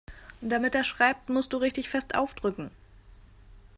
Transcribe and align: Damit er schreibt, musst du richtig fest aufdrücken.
Damit 0.41 0.73
er 0.73 0.83
schreibt, 0.83 1.29
musst 1.29 1.53
du 1.53 1.57
richtig 1.57 1.87
fest 1.87 2.15
aufdrücken. 2.15 2.71